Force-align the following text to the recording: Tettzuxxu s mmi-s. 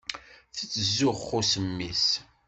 Tettzuxxu 0.55 1.39
s 1.49 1.53
mmi-s. 1.65 2.07